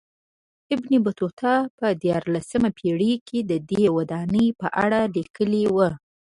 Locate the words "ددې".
3.51-3.83